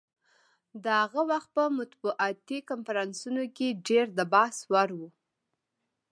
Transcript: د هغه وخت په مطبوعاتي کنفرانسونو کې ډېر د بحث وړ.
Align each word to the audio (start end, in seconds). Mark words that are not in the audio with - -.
د 0.83 0.85
هغه 1.01 1.21
وخت 1.31 1.49
په 1.57 1.63
مطبوعاتي 1.79 2.57
کنفرانسونو 2.69 3.43
کې 3.55 3.67
ډېر 3.87 4.05
د 4.17 4.19
بحث 4.33 4.57
وړ. 4.71 4.89